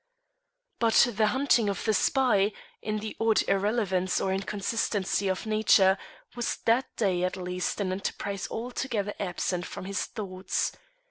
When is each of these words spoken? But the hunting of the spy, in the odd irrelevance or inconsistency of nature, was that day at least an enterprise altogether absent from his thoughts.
But 0.79 1.09
the 1.15 1.27
hunting 1.27 1.69
of 1.69 1.85
the 1.85 1.93
spy, 1.93 2.53
in 2.81 2.97
the 2.97 3.15
odd 3.19 3.43
irrelevance 3.47 4.19
or 4.19 4.33
inconsistency 4.33 5.27
of 5.27 5.45
nature, 5.45 5.95
was 6.35 6.57
that 6.65 6.87
day 6.97 7.23
at 7.23 7.37
least 7.37 7.79
an 7.79 7.91
enterprise 7.91 8.47
altogether 8.49 9.13
absent 9.19 9.67
from 9.67 9.85
his 9.85 10.05
thoughts. 10.07 10.71